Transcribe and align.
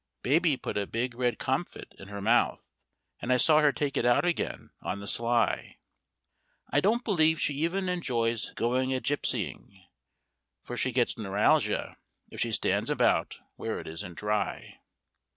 Baby 0.23 0.57
put 0.57 0.79
a 0.79 0.87
big 0.87 1.13
red 1.13 1.37
comfit 1.37 1.93
in 1.99 2.07
her 2.07 2.21
mouth, 2.23 2.63
and 3.19 3.31
I 3.31 3.37
saw 3.37 3.59
her 3.59 3.71
take 3.71 3.95
it 3.95 4.03
out 4.03 4.25
again 4.25 4.71
on 4.81 4.99
the 4.99 5.05
sly; 5.05 5.75
I 6.71 6.79
don't 6.79 7.03
believe 7.03 7.39
she 7.39 7.53
even 7.63 7.87
enjoys 7.87 8.49
going 8.55 8.95
a 8.95 8.99
gypseying, 8.99 9.85
for 10.63 10.75
she 10.75 10.91
gets 10.91 11.19
neuralgia 11.19 11.97
if 12.31 12.41
she 12.41 12.51
stands 12.51 12.89
about 12.89 13.37
where 13.57 13.79
it 13.79 13.85
isn't 13.85 14.15
dry. 14.17 14.79